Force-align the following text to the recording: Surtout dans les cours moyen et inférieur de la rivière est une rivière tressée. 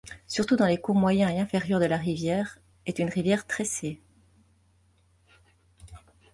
Surtout 0.25 0.55
dans 0.55 0.65
les 0.65 0.79
cours 0.79 0.95
moyen 0.95 1.29
et 1.29 1.39
inférieur 1.39 1.79
de 1.79 1.85
la 1.85 1.97
rivière 1.97 2.57
est 2.87 2.97
une 2.97 3.09
rivière 3.09 3.45
tressée. 3.45 4.01